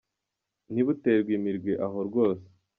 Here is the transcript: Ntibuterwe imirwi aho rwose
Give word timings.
Ntibuterwe 0.71 1.31
imirwi 1.39 1.71
aho 1.85 1.97
rwose 2.07 2.45